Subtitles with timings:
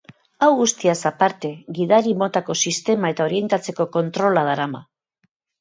[0.45, 4.87] Hau guztiaz aparte, gidari motako sistema eta orientatzeko kontrola darama.